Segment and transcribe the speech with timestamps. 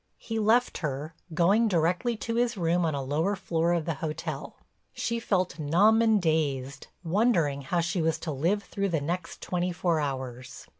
[0.17, 4.55] He left her, going directly to his room on a lower floor of the hotel.
[4.93, 9.71] She felt numb and dazed, wondering how she was to live through the next twenty
[9.71, 10.65] four hours.